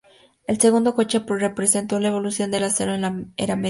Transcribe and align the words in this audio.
El 0.47 0.59
segundo 0.59 0.95
coche 0.95 1.23
representó 1.27 1.99
la 1.99 2.07
evolución 2.07 2.49
del 2.49 2.63
acero 2.63 2.95
en 2.95 3.01
la 3.01 3.07
era 3.37 3.55
medieval. 3.55 3.59